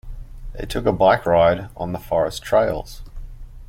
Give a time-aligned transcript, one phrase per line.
[0.53, 3.03] They took a bike ride on the forest trails.